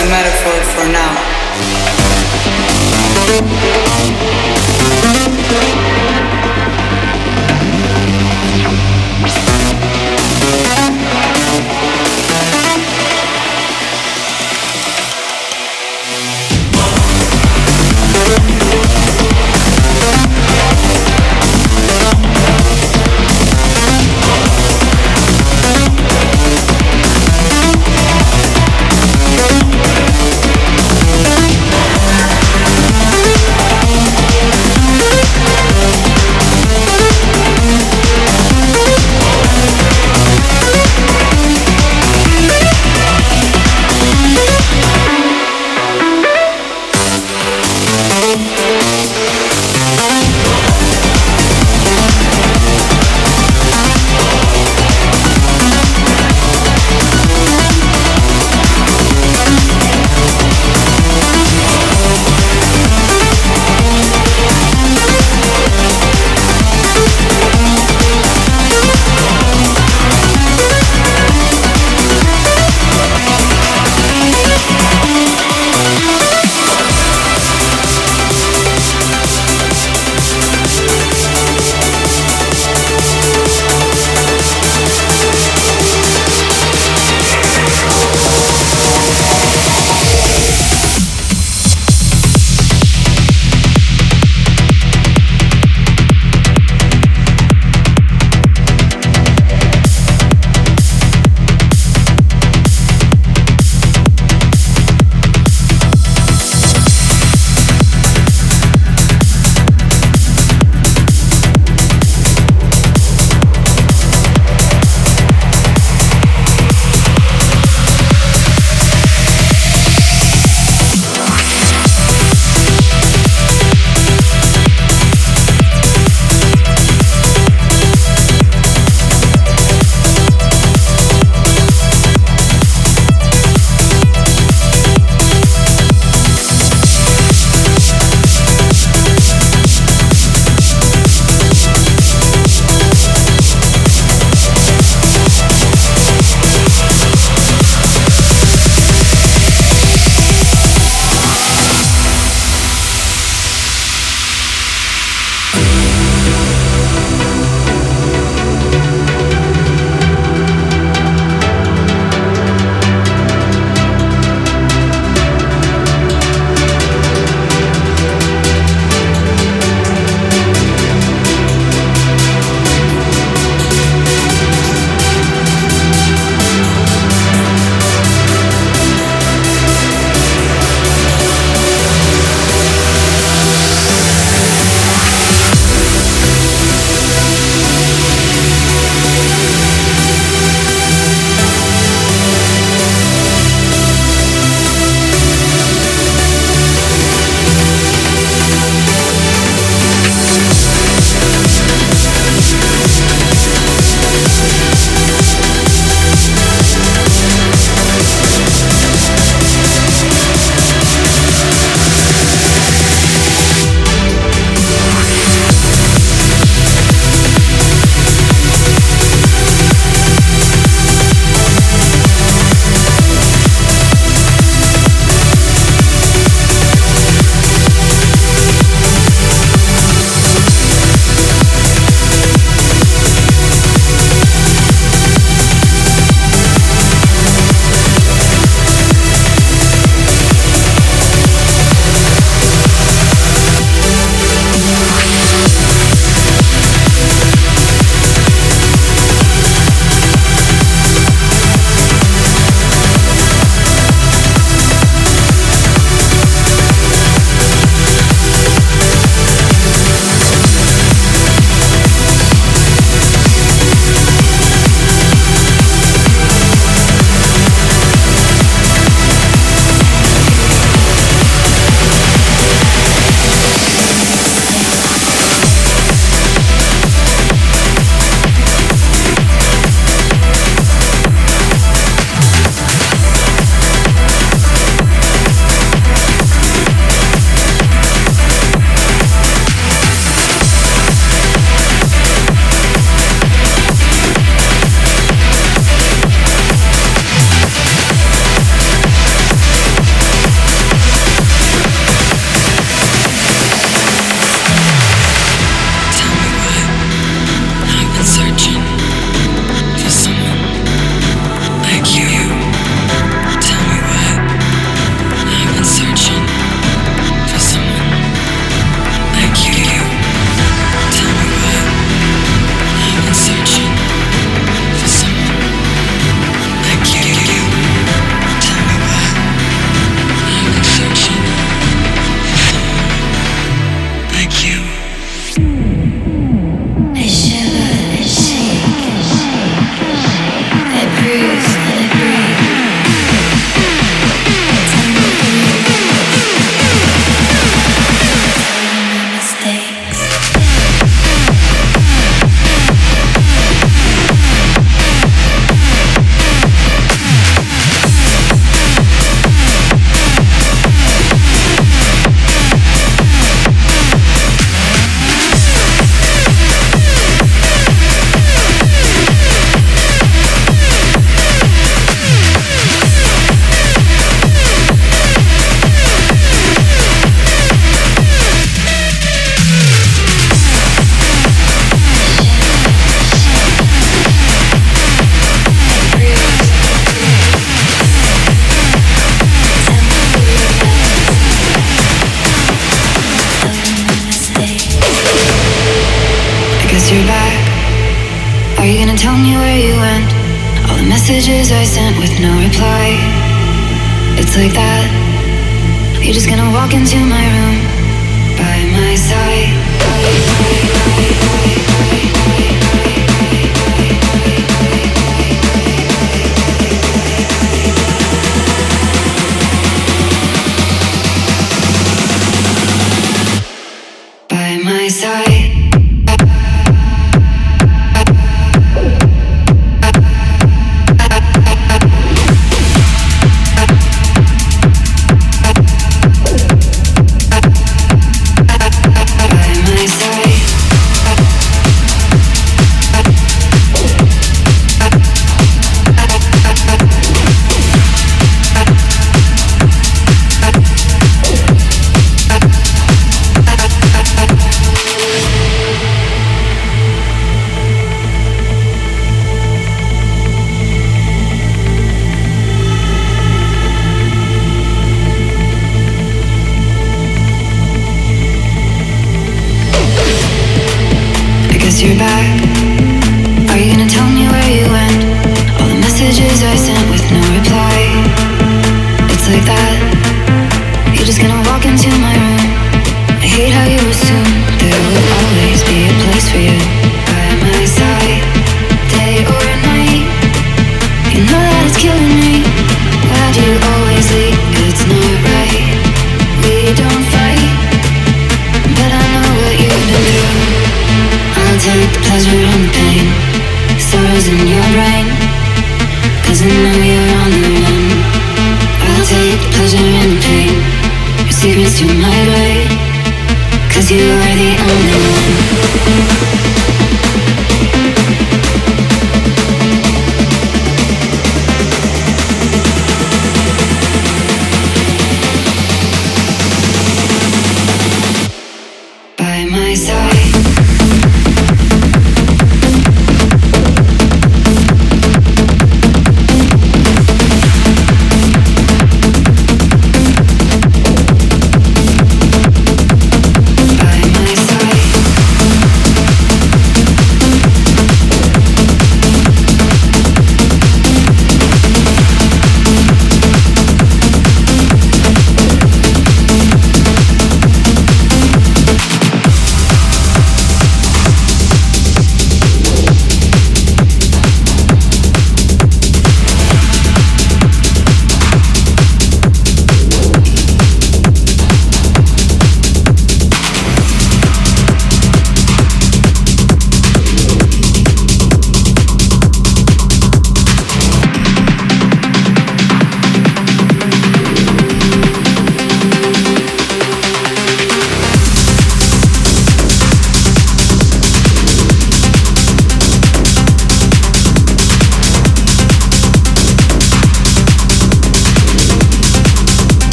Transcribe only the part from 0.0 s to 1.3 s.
A metaphor for now.